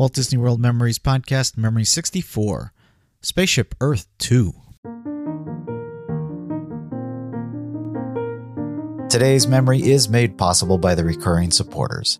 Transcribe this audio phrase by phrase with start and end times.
[0.00, 2.72] Walt Disney World Memories Podcast, Memory 64,
[3.20, 4.50] Spaceship Earth 2.
[9.10, 12.18] Today's memory is made possible by the recurring supporters.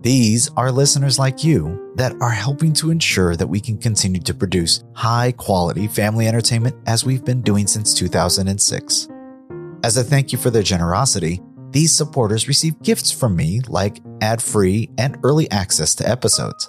[0.00, 4.34] These are listeners like you that are helping to ensure that we can continue to
[4.34, 9.08] produce high quality family entertainment as we've been doing since 2006.
[9.84, 11.40] As a thank you for their generosity,
[11.70, 16.68] these supporters receive gifts from me like ad free and early access to episodes.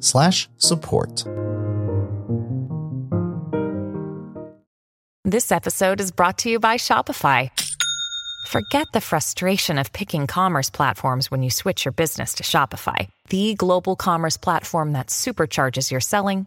[0.00, 1.24] slash support.
[5.24, 7.50] This episode is brought to you by Shopify.
[8.48, 13.54] Forget the frustration of picking commerce platforms when you switch your business to Shopify, the
[13.54, 16.46] global commerce platform that supercharges your selling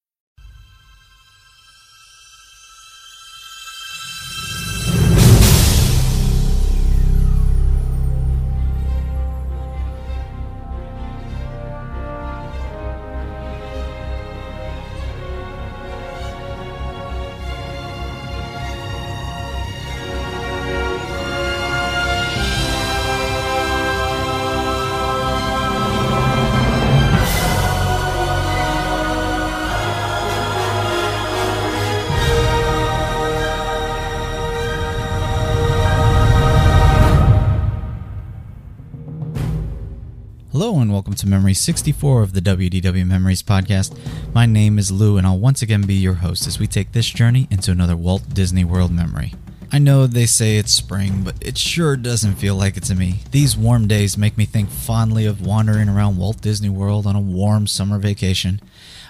[41.21, 43.95] To Memory 64 of the WDW Memories podcast.
[44.33, 47.07] My name is Lou and I'll once again be your host as we take this
[47.07, 49.35] journey into another Walt Disney World memory.
[49.71, 53.19] I know they say it's spring, but it sure doesn't feel like it to me.
[53.29, 57.21] These warm days make me think fondly of wandering around Walt Disney World on a
[57.21, 58.59] warm summer vacation.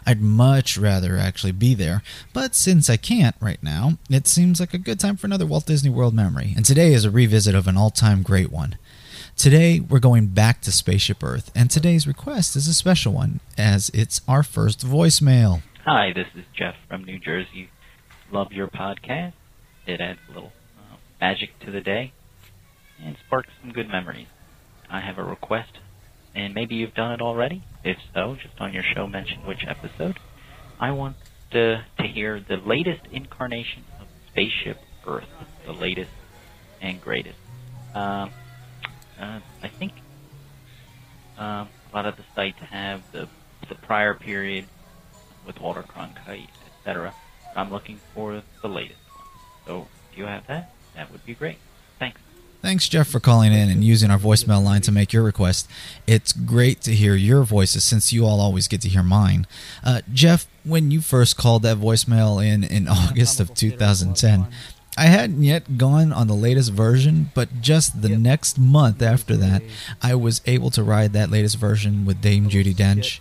[0.05, 4.73] I'd much rather actually be there, but since I can't right now, it seems like
[4.73, 7.67] a good time for another Walt Disney World memory, and today is a revisit of
[7.67, 8.75] an all time great one.
[9.41, 13.89] Today, we're going back to Spaceship Earth, and today's request is a special one, as
[13.91, 15.63] it's our first voicemail.
[15.83, 17.71] Hi, this is Jeff from New Jersey.
[18.31, 19.33] Love your podcast.
[19.87, 22.13] It adds a little uh, magic to the day
[23.03, 24.27] and sparks some good memories.
[24.91, 25.71] I have a request,
[26.35, 27.63] and maybe you've done it already.
[27.83, 30.19] If so, just on your show, mention which episode.
[30.79, 31.15] I want
[31.49, 34.77] to, to hear the latest incarnation of Spaceship
[35.07, 35.25] Earth,
[35.65, 36.11] the latest
[36.79, 37.39] and greatest.
[37.95, 38.29] Um,
[39.21, 39.93] uh, I think
[41.39, 43.27] uh, a lot of the sites have the
[43.69, 44.65] the prior period
[45.45, 46.49] with Walter Cronkite,
[46.79, 47.13] etc.
[47.55, 49.25] I'm looking for the latest one.
[49.65, 51.57] So if you have that, that would be great.
[51.99, 52.19] Thanks.
[52.61, 55.67] Thanks, Jeff, for calling in and using our voicemail line to make your request.
[56.05, 59.47] It's great to hear your voices since you all always get to hear mine.
[59.83, 64.47] Uh, Jeff, when you first called that voicemail in in August of 2010,
[64.97, 68.19] I hadn't yet gone on the latest version, but just the yep.
[68.19, 69.63] next month after that,
[70.01, 73.19] I was able to ride that latest version with Dame Judi Dench.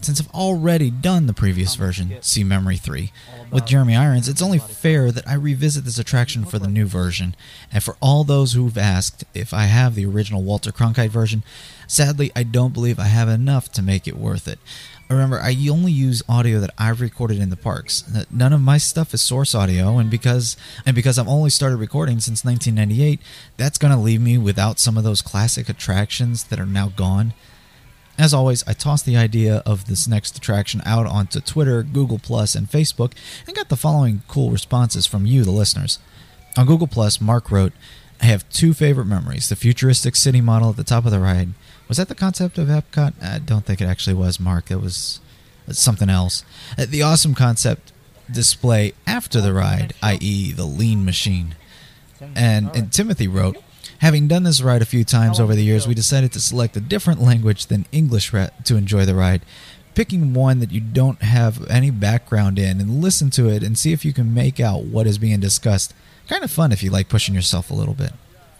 [0.00, 3.12] Since I've already done the previous version, see Memory 3,
[3.52, 7.36] with Jeremy Irons, it's only fair that I revisit this attraction for the new version.
[7.70, 11.44] And for all those who've asked if I have the original Walter Cronkite version,
[11.86, 14.58] sadly, I don't believe I have enough to make it worth it.
[15.08, 18.02] Remember, I only use audio that I've recorded in the parks.
[18.30, 20.56] None of my stuff is source audio, and because
[20.86, 23.20] and because I've only started recording since 1998,
[23.58, 27.34] that's going to leave me without some of those classic attractions that are now gone.
[28.18, 32.54] As always, I tossed the idea of this next attraction out onto Twitter, Google Plus,
[32.54, 33.12] and Facebook,
[33.46, 35.98] and got the following cool responses from you, the listeners.
[36.56, 37.74] On Google Plus, Mark wrote,
[38.20, 41.52] "I have two favorite memories: the futuristic city model at the top of the ride."
[41.92, 43.12] Was that the concept of Epcot?
[43.22, 44.70] I don't think it actually was, Mark.
[44.70, 45.20] It was
[45.68, 46.42] something else.
[46.78, 47.92] Uh, the awesome concept
[48.30, 51.54] display after the ride, i.e., the lean machine.
[52.34, 53.58] And, and Timothy wrote,
[53.98, 56.80] Having done this ride a few times over the years, we decided to select a
[56.80, 59.42] different language than English to enjoy the ride.
[59.94, 63.92] Picking one that you don't have any background in and listen to it and see
[63.92, 65.92] if you can make out what is being discussed.
[66.26, 68.12] Kind of fun if you like pushing yourself a little bit.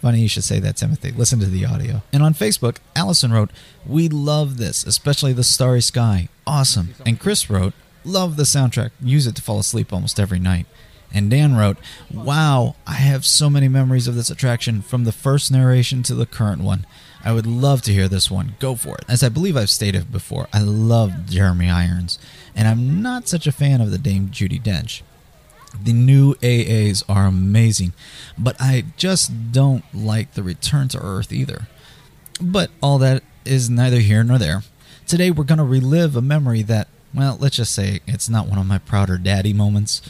[0.02, 1.12] Funny you should say that, Timothy.
[1.12, 2.02] Listen to the audio.
[2.12, 3.50] And on Facebook, Allison wrote,
[3.87, 6.28] We love this, especially the starry sky.
[6.44, 6.96] Awesome.
[7.06, 7.72] And Chris wrote,
[8.04, 8.90] Love the soundtrack.
[9.00, 10.66] Use it to fall asleep almost every night.
[11.14, 11.76] And Dan wrote,
[12.12, 16.26] Wow, I have so many memories of this attraction from the first narration to the
[16.26, 16.84] current one.
[17.25, 18.56] I would love to hear this one.
[18.58, 19.04] Go for it.
[19.08, 22.19] As I believe I've stated before, I love Jeremy Irons,
[22.56, 25.02] and I'm not such a fan of the Dame Judi Dench.
[25.80, 27.92] The new AAs are amazing,
[28.38, 31.69] but I just don't like the return to Earth either.
[32.40, 34.62] But all that is neither here nor there.
[35.06, 38.58] Today we're going to relive a memory that, well, let's just say it's not one
[38.58, 40.02] of my prouder daddy moments.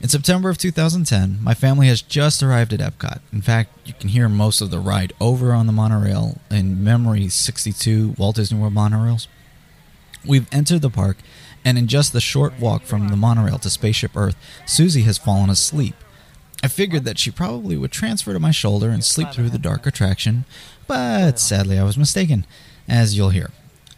[0.00, 3.20] In September of 2010, my family has just arrived at Epcot.
[3.32, 7.28] In fact, you can hear most of the ride over on the monorail in Memory
[7.28, 9.28] 62 Walt Disney World monorails.
[10.26, 11.18] We've entered the park
[11.64, 14.36] and in just the short walk from the monorail to Spaceship Earth,
[14.66, 15.94] Susie has fallen asleep.
[16.62, 19.86] I figured that she probably would transfer to my shoulder and sleep through the dark
[19.86, 20.44] attraction,
[20.86, 22.46] but sadly I was mistaken,
[22.88, 23.50] as you'll hear.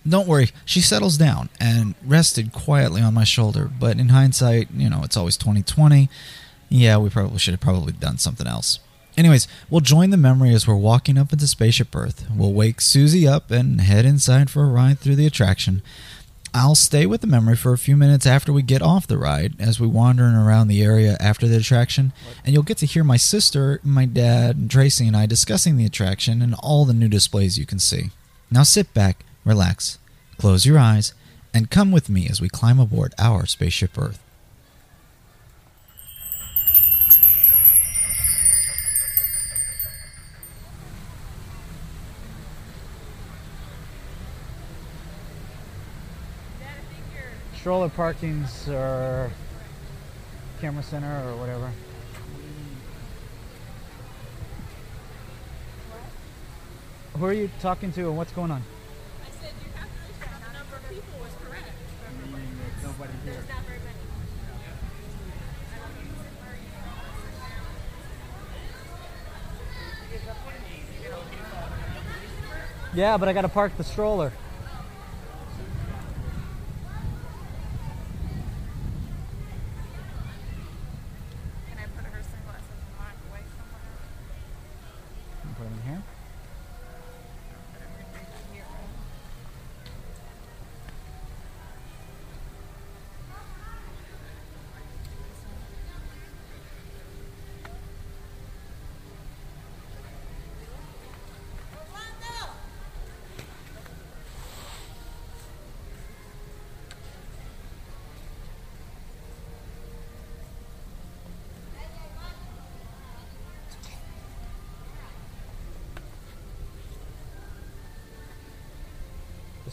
[0.06, 4.88] Don't worry, she settles down and rested quietly on my shoulder, but in hindsight, you
[4.90, 6.08] know, it's always 2020.
[6.69, 8.81] Yeah, we probably should have probably done something else.
[9.17, 12.26] Anyways, we'll join the memory as we're walking up into Spaceship Earth.
[12.34, 15.82] We'll wake Susie up and head inside for a ride through the attraction.
[16.56, 19.54] I'll stay with the memory for a few minutes after we get off the ride
[19.58, 22.12] as we wander around the area after the attraction,
[22.44, 25.84] and you'll get to hear my sister, my dad, and Tracy and I discussing the
[25.84, 28.10] attraction and all the new displays you can see.
[28.52, 29.98] Now sit back, relax,
[30.38, 31.12] close your eyes,
[31.52, 34.23] and come with me as we climb aboard our Spaceship Earth.
[47.64, 49.31] Stroller parkings or
[50.61, 51.70] camera center or whatever.
[57.14, 58.62] Who are you talking to and what's going on?
[59.22, 61.72] I said you have to the number of people was correct.
[62.12, 63.32] There's nobody here.
[63.32, 63.94] There's not very many.
[72.94, 74.34] Yeah, but I got to park the stroller.
[81.69, 83.82] Can I put her sunglasses and lock away somewhere?
[85.56, 86.02] Put them in here.
[87.72, 88.64] Put her right here.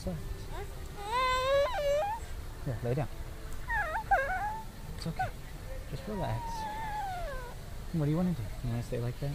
[0.03, 0.15] Way.
[2.65, 3.07] Here, lay down.
[4.97, 5.27] It's okay.
[5.91, 6.41] Just relax.
[7.93, 8.47] What do you want to do?
[8.63, 9.29] You want to stay like that?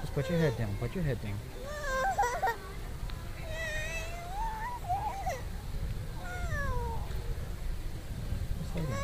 [0.00, 0.74] Just put your head down.
[0.80, 1.38] Put your head down.
[8.62, 8.98] Just lay down.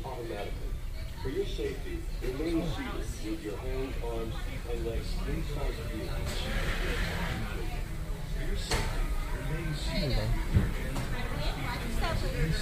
[0.04, 0.68] automatically.
[1.22, 6.16] For your safety, remain seated with your hands, arms, feet, and legs inside the vehicle.
[8.34, 9.02] For your safety,
[9.38, 10.28] remain seated.
[11.32, 12.61] Please watch your children.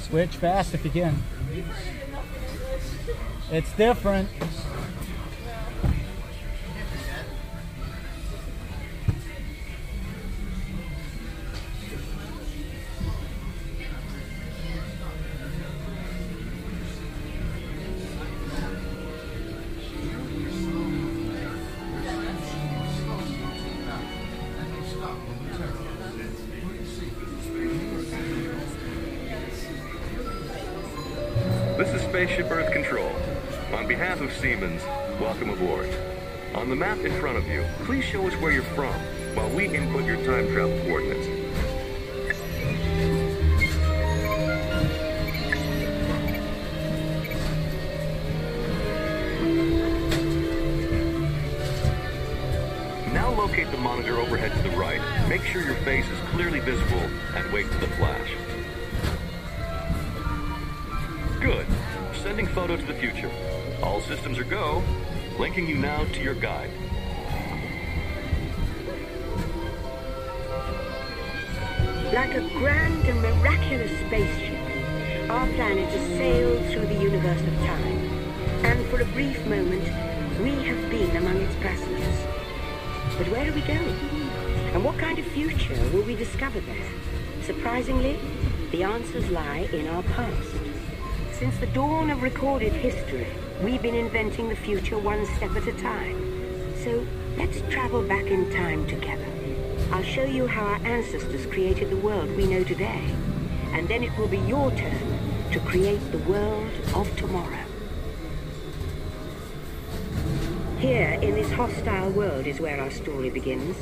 [0.00, 1.22] Switch fast if you can.
[3.50, 4.28] It's different.
[32.14, 33.10] Spaceship Earth Control.
[33.72, 34.80] On behalf of Siemens,
[35.20, 35.88] welcome aboard.
[36.54, 38.94] On the map in front of you, please show us where you're from
[39.34, 41.26] while we input your time travel coordinates.
[53.12, 55.00] Now locate the monitor overhead to the right.
[55.28, 58.43] Make sure your face is clearly visible and wait for the flash.
[62.34, 63.30] Sending photo to the future.
[63.80, 64.82] All systems are go.
[65.38, 66.68] Linking you now to your guide.
[72.12, 77.98] Like a grand and miraculous spaceship, our planet has sailed through the universe of time.
[78.64, 79.84] And for a brief moment,
[80.42, 83.16] we have been among its passengers.
[83.16, 83.96] But where are we going?
[84.74, 86.90] And what kind of future will we discover there?
[87.42, 88.18] Surprisingly,
[88.72, 90.63] the answers lie in our past.
[91.44, 93.26] Since the dawn of recorded history,
[93.62, 96.16] we've been inventing the future one step at a time.
[96.82, 99.26] So let's travel back in time together.
[99.92, 103.14] I'll show you how our ancestors created the world we know today.
[103.72, 105.18] And then it will be your turn
[105.52, 107.66] to create the world of tomorrow.
[110.78, 113.76] Here, in this hostile world, is where our story begins.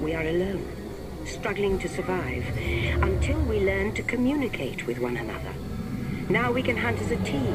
[0.00, 0.66] We are alone,
[1.26, 2.46] struggling to survive,
[3.02, 5.52] until we learn to communicate with one another.
[6.30, 7.54] Now we can hunt as a team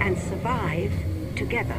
[0.00, 0.92] and survive
[1.36, 1.77] together.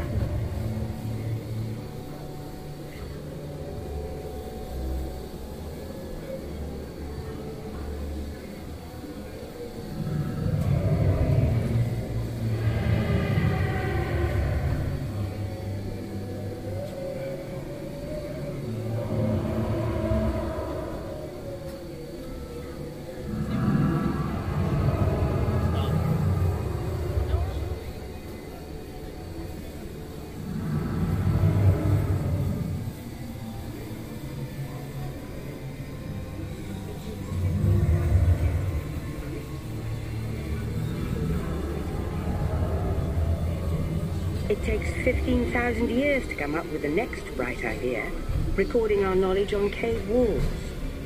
[44.69, 48.07] Takes 15,000 years to come up with the next bright idea,
[48.55, 50.43] recording our knowledge on cave walls.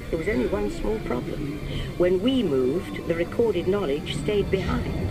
[0.09, 1.59] There was only one small problem.
[1.97, 5.02] When we moved, the recorded knowledge stayed behind.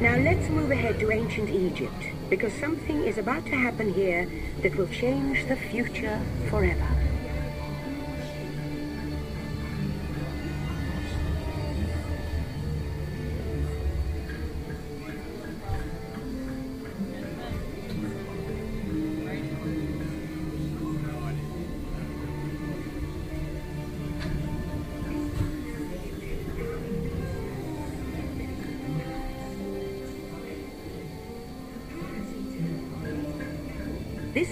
[0.00, 4.28] Now let's move ahead to ancient Egypt, because something is about to happen here
[4.62, 6.97] that will change the future forever.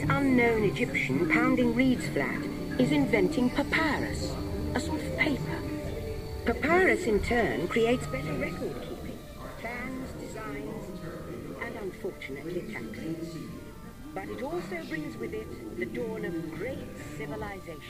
[0.08, 2.42] Unknown Egyptian pounding reeds flat
[2.78, 4.32] is inventing papyrus,
[4.74, 5.60] a sort of paper.
[6.44, 9.18] Papyrus, in turn, creates better record keeping,
[9.60, 10.84] plans, designs,
[11.62, 13.36] and unfortunately taxes.
[14.14, 17.82] But it also brings with it the dawn of great civilization.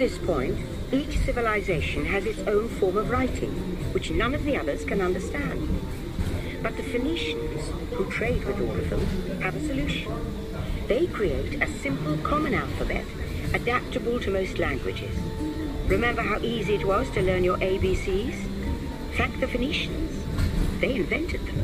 [0.00, 0.58] This point,
[0.92, 3.50] each civilization has its own form of writing,
[3.92, 5.68] which none of the others can understand.
[6.62, 10.10] But the Phoenicians, who trade with all of them, have a solution.
[10.88, 13.04] They create a simple common alphabet
[13.52, 15.14] adaptable to most languages.
[15.86, 18.36] Remember how easy it was to learn your ABCs?
[19.18, 20.24] Thank the Phoenicians.
[20.80, 21.59] They invented them.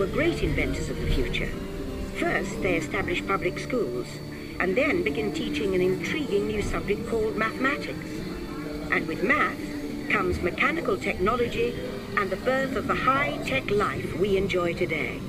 [0.00, 1.52] Were great inventors of the future.
[2.18, 4.06] First, they established public schools,
[4.58, 8.08] and then began teaching an intriguing new subject called mathematics.
[8.90, 9.60] And with math
[10.08, 11.78] comes mechanical technology
[12.16, 15.20] and the birth of the high-tech life we enjoy today.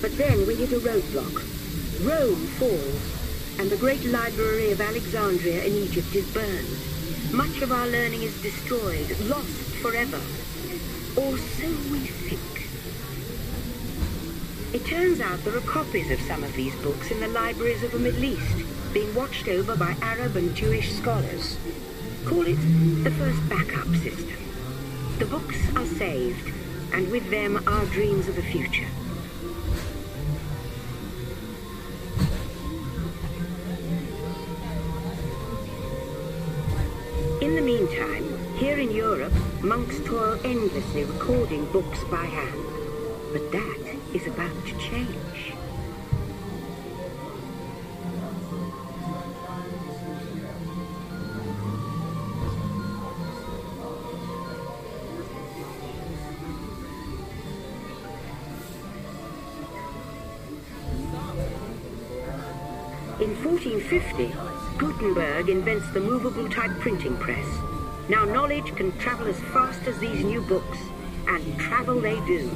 [0.00, 1.44] But then we hit a roadblock.
[2.06, 7.34] Rome falls, and the great library of Alexandria in Egypt is burned.
[7.34, 10.20] Much of our learning is destroyed, lost forever.
[11.16, 12.40] Or so we think.
[14.72, 17.92] It turns out there are copies of some of these books in the libraries of
[17.92, 21.58] the Middle East, being watched over by Arab and Jewish scholars.
[22.24, 22.58] Call it
[23.04, 24.38] the first backup system.
[25.18, 26.54] The books are saved,
[26.94, 28.86] and with them our dreams of the future.
[38.80, 42.64] In Europe, monks toil endlessly recording books by hand.
[43.30, 45.52] But that is about to change.
[63.20, 64.32] In 1450,
[64.78, 67.69] Gutenberg invents the movable type printing press.
[68.10, 70.78] Now knowledge can travel as fast as these new books,
[71.28, 72.50] and travel they do.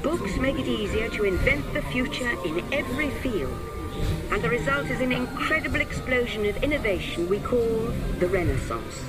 [0.00, 3.58] Books make it easier to invent the future in every field,
[4.30, 9.02] and the result is an incredible explosion of innovation we call the Renaissance.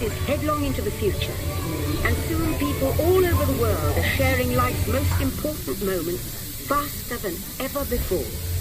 [0.00, 1.32] Races headlong into the future.
[2.06, 7.34] And soon people all over the world are sharing life's most important moments faster than
[7.60, 8.55] ever before.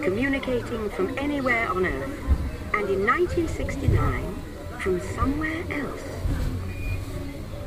[0.00, 2.18] Communicating from anywhere on Earth,
[2.74, 4.34] and in 1969,
[4.78, 6.02] from somewhere else.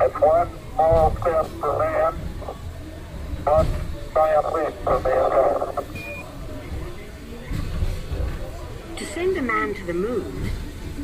[0.00, 2.14] It's one small step for man,
[3.44, 3.66] one
[4.12, 5.86] giant leap for mankind.
[8.96, 10.50] To send a man to the moon,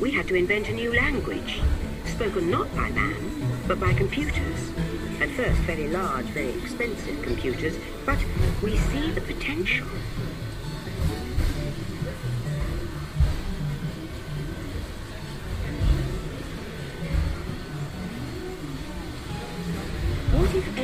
[0.00, 1.60] we had to invent a new language,
[2.06, 4.70] spoken not by man, but by computers.
[5.20, 8.18] At first, very large, very expensive computers, but
[8.62, 9.86] we see the potential.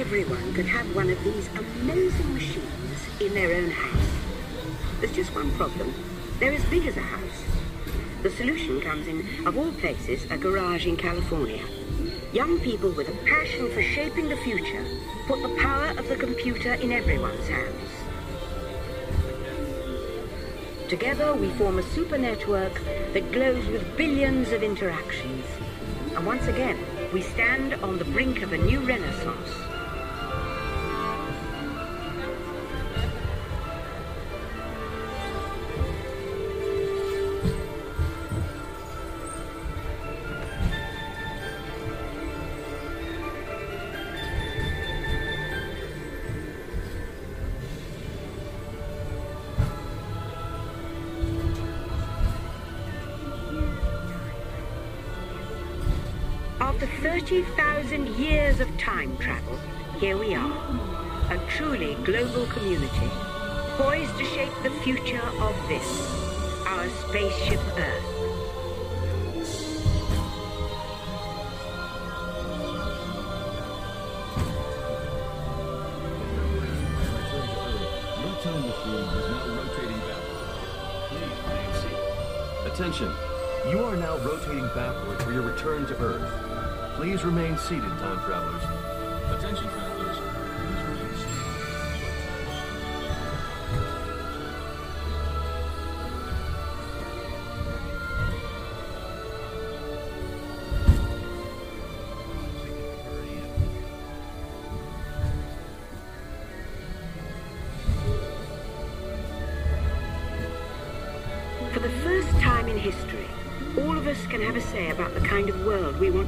[0.06, 4.08] Everyone could have one of these amazing machines in their own house?
[5.00, 5.92] There's just one problem.
[6.38, 7.42] They're as big as a house.
[8.22, 11.64] The solution comes in, of all places, a garage in California.
[12.32, 14.86] Young people with a passion for shaping the future
[15.26, 17.90] put the power of the computer in everyone's hands.
[20.88, 22.80] Together we form a super network
[23.12, 25.44] that glows with billions of interactions.
[26.14, 26.78] And once again,
[27.12, 29.50] we stand on the brink of a new renaissance.
[56.76, 59.58] After 30,000 years of time travel,
[59.98, 60.52] here we are,
[61.30, 63.08] a truly global community,
[63.78, 68.04] poised to shape the future of this, our spaceship Earth.
[82.66, 83.10] Attention.
[83.70, 86.45] You are now rotating backward for your return to Earth.
[86.96, 88.62] Please remain seated, time travelers.
[89.30, 89.68] Attention,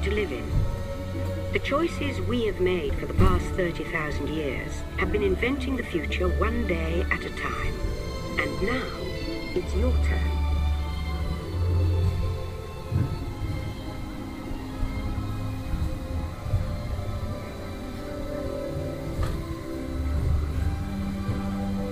[0.09, 0.51] to live in.
[1.53, 6.29] The choices we have made for the past 30,000 years have been inventing the future
[6.29, 7.75] one day at a time.
[8.39, 8.91] And now,
[9.55, 10.31] it's your turn.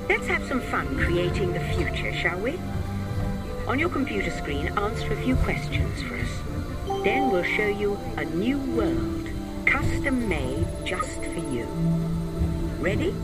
[0.09, 2.59] Let's have some fun creating the future, shall we?
[3.67, 6.46] On your computer screen, answer a few questions for us.
[7.07, 9.29] Then we'll show you a new world,
[9.65, 11.63] custom made just for you.
[12.81, 13.15] Ready?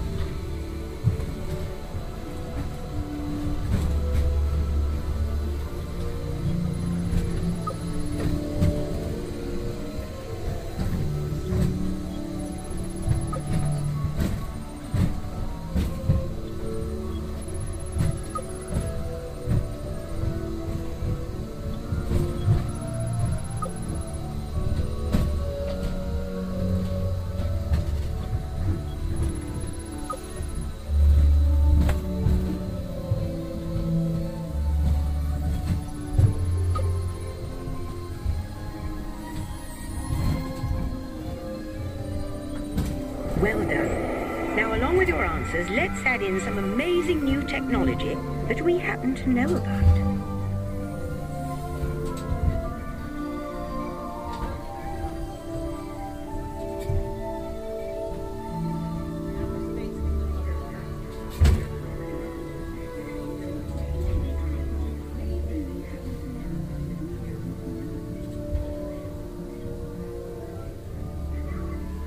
[45.59, 48.15] Let's add in some amazing new technology
[48.49, 50.03] that we happen to know about.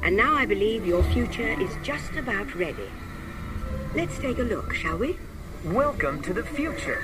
[0.01, 2.89] And now I believe your future is just about ready.
[3.95, 5.17] Let's take a look, shall we?
[5.63, 7.01] Welcome to the future.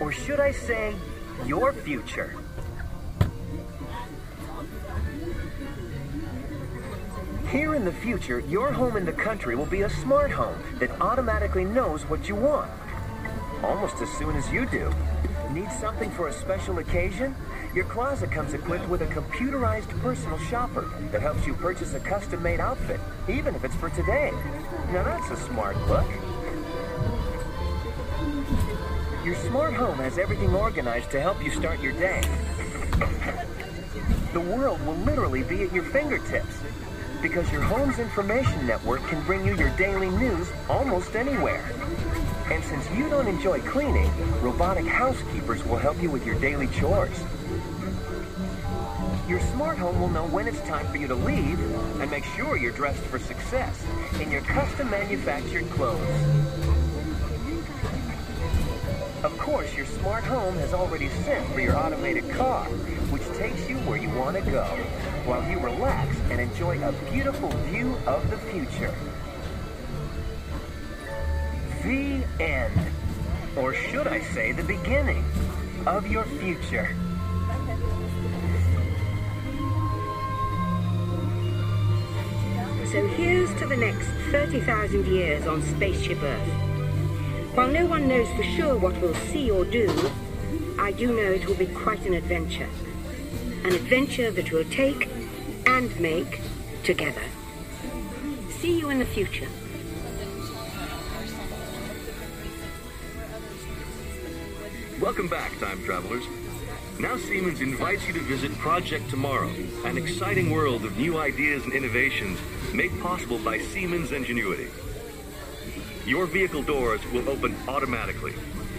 [0.00, 0.96] Or should I say,
[1.44, 2.34] your future.
[7.50, 10.98] Here in the future, your home in the country will be a smart home that
[10.98, 12.70] automatically knows what you want.
[13.62, 14.90] Almost as soon as you do.
[15.54, 17.32] Need something for a special occasion?
[17.76, 22.58] Your closet comes equipped with a computerized personal shopper that helps you purchase a custom-made
[22.58, 24.32] outfit, even if it's for today.
[24.90, 26.08] Now that's a smart look.
[29.24, 32.20] Your smart home has everything organized to help you start your day.
[34.32, 36.56] The world will literally be at your fingertips
[37.22, 41.64] because your home's information network can bring you your daily news almost anywhere.
[42.50, 44.10] And since you don't enjoy cleaning,
[44.42, 47.18] robotic housekeepers will help you with your daily chores.
[49.26, 51.58] Your smart home will know when it's time for you to leave
[52.00, 53.82] and make sure you're dressed for success
[54.20, 56.00] in your custom manufactured clothes.
[59.24, 62.66] Of course, your smart home has already sent for your automated car,
[63.08, 64.64] which takes you where you want to go,
[65.24, 68.94] while you relax and enjoy a beautiful view of the future.
[71.84, 72.72] The end.
[73.58, 75.22] Or should I say the beginning
[75.86, 76.96] of your future.
[82.90, 86.48] So here's to the next 30,000 years on Spaceship Earth.
[87.54, 90.10] While no one knows for sure what we'll see or do,
[90.78, 92.68] I do know it will be quite an adventure.
[93.62, 95.10] An adventure that we'll take
[95.66, 96.40] and make
[96.82, 97.24] together.
[98.48, 99.48] See you in the future.
[105.04, 106.24] Welcome back, time travelers.
[106.98, 109.50] Now Siemens invites you to visit Project Tomorrow,
[109.84, 112.38] an exciting world of new ideas and innovations
[112.72, 114.68] made possible by Siemens Ingenuity.
[116.06, 118.32] Your vehicle doors will open automatically.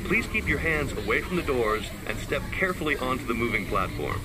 [0.05, 4.19] Please keep your hands away from the doors and step carefully onto the moving platform.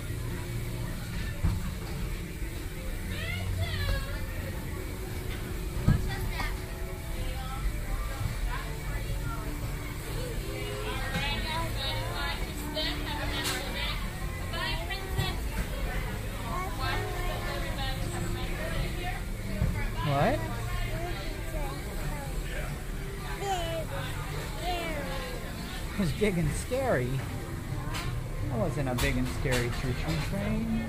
[26.20, 27.08] Big and scary.
[28.50, 30.84] That wasn't a big and scary choo-choo train.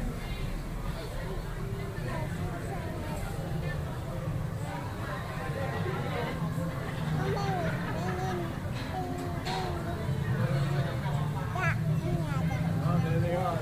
[12.83, 13.57] Oh, there they are.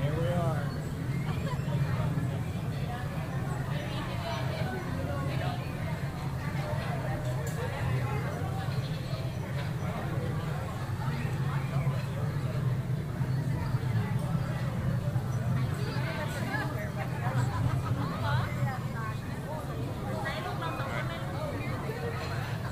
[0.00, 0.62] There we are.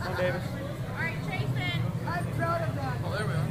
[0.00, 0.44] Come on, Davis.
[0.94, 1.80] Alright, Jason.
[2.06, 2.96] I'm proud of that.
[3.04, 3.48] Oh, there we are.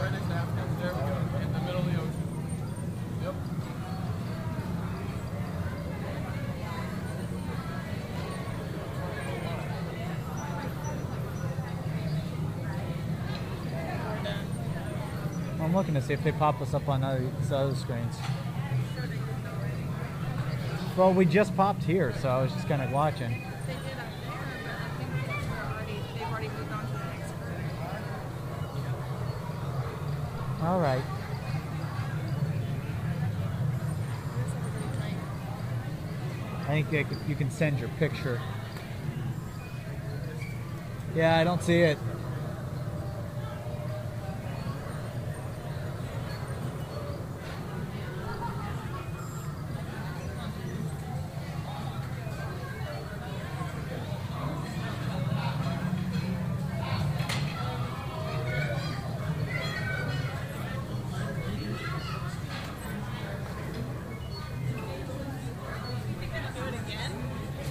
[0.00, 0.62] Right next to Africa.
[0.80, 1.16] There we go.
[1.42, 2.26] In the middle of the ocean.
[3.22, 3.34] Yep.
[15.60, 18.16] I'm looking to see if they pop us up on other, other screens.
[20.96, 23.30] Well, we just popped here, so I was just kind of watching.
[23.66, 24.32] They did up there,
[24.64, 25.10] but I think
[25.46, 27.60] they're already, they've already moved on to the next group.
[30.62, 31.04] All right.
[36.62, 36.90] I think
[37.28, 38.40] you can send your picture.
[41.14, 41.98] Yeah, I don't see it.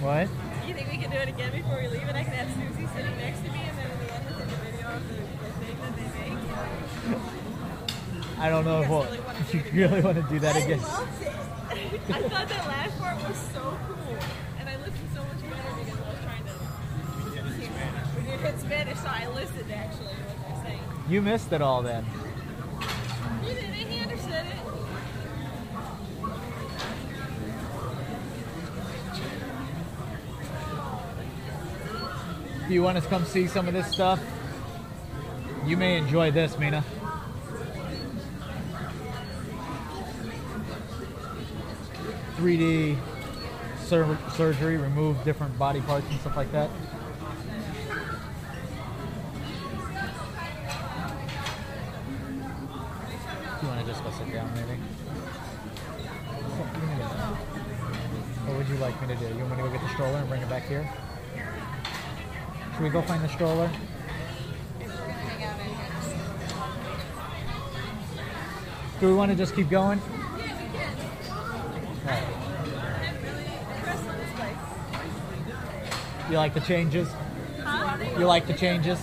[0.06, 0.28] What?
[0.68, 2.86] You think we can do it again before we leave and I can have Susie
[2.94, 5.18] sitting next to me and then in the end we'll take a video of the,
[5.18, 6.38] the thing that they make?
[8.38, 10.78] I don't know if, we'll, if you really want to do that again.
[10.78, 11.26] I loved it.
[12.14, 14.18] I thought that last part was so cool.
[14.60, 16.54] And I listened so much better because I was trying to.
[18.14, 20.82] We did it in Spanish, so I listened actually to what they're saying.
[21.08, 22.06] You missed it all then.
[23.42, 24.66] You didn't, he understood it.
[32.66, 34.20] If you want to come see some of this stuff,
[35.66, 36.82] you may enjoy this, Mina.
[42.34, 42.98] Three D
[43.84, 46.68] sur- surgery, remove different body parts and stuff like that.
[53.62, 54.80] You want to just go sit down, maybe?
[58.42, 59.26] What would you like me to do?
[59.26, 60.92] You want me to go get the stroller and bring it back here?
[62.76, 63.70] Should we go find the stroller?
[69.00, 69.98] Do we want to just keep going?
[76.28, 77.08] You like the changes?
[77.62, 77.96] Huh?
[78.18, 79.00] You like the changes?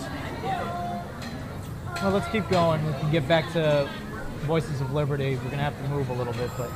[2.00, 2.86] Well, let's keep going.
[2.86, 3.90] We can get back to
[4.42, 5.34] Voices of Liberty.
[5.34, 6.70] We're going to have to move a little bit, but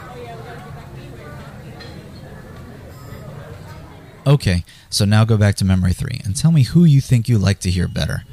[4.28, 7.38] Okay, so now go back to Memory 3 and tell me who you think you
[7.38, 8.24] like to hear better.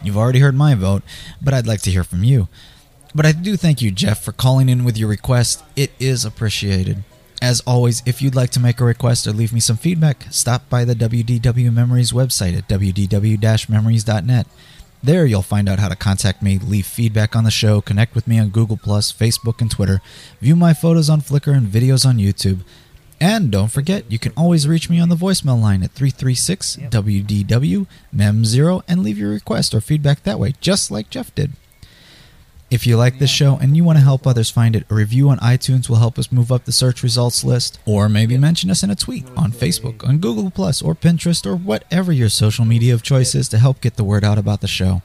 [0.00, 1.02] You've already heard my vote,
[1.42, 2.46] but I'd like to hear from you.
[3.12, 5.64] But I do thank you, Jeff, for calling in with your request.
[5.74, 7.02] It is appreciated.
[7.42, 10.70] As always, if you'd like to make a request or leave me some feedback, stop
[10.70, 14.46] by the WDW Memories website at wdw memories.net.
[15.02, 18.28] There you'll find out how to contact me, leave feedback on the show, connect with
[18.28, 20.00] me on Google, Facebook, and Twitter,
[20.40, 22.60] view my photos on Flickr and videos on YouTube.
[23.22, 27.86] And don't forget, you can always reach me on the voicemail line at 336 WDW
[28.12, 31.52] MEM0 and leave your request or feedback that way, just like Jeff did.
[32.68, 35.28] If you like this show and you want to help others find it, a review
[35.28, 38.82] on iTunes will help us move up the search results list, or maybe mention us
[38.82, 42.92] in a tweet on Facebook, on Google Plus, or Pinterest, or whatever your social media
[42.92, 45.00] of choice is to help get the word out about the show.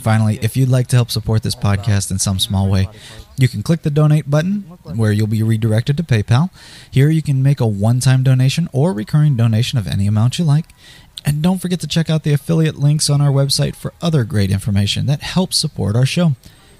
[0.00, 2.88] Finally, if you'd like to help support this podcast in some small way,
[3.36, 4.60] you can click the donate button
[4.94, 6.50] where you'll be redirected to PayPal.
[6.90, 10.44] Here you can make a one time donation or recurring donation of any amount you
[10.44, 10.66] like.
[11.24, 14.50] And don't forget to check out the affiliate links on our website for other great
[14.50, 16.36] information that helps support our show.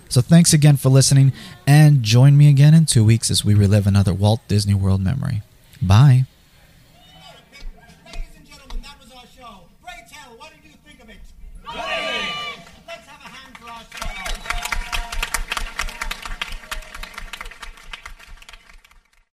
[0.08, 1.32] So thanks again for listening,
[1.66, 5.42] and join me again in two weeks as we relive another Walt Disney World memory.
[5.82, 6.26] Bye.